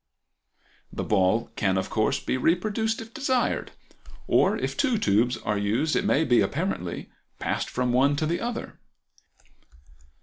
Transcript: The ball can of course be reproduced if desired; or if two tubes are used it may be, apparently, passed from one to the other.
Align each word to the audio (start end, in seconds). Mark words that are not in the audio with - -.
The 0.91 1.03
ball 1.03 1.51
can 1.55 1.77
of 1.77 1.91
course 1.91 2.19
be 2.19 2.35
reproduced 2.35 3.01
if 3.01 3.13
desired; 3.13 3.71
or 4.25 4.57
if 4.57 4.75
two 4.75 4.97
tubes 4.97 5.37
are 5.37 5.59
used 5.59 5.95
it 5.95 6.05
may 6.05 6.23
be, 6.25 6.41
apparently, 6.41 7.11
passed 7.37 7.69
from 7.69 7.93
one 7.93 8.15
to 8.15 8.25
the 8.25 8.39
other. 8.41 8.79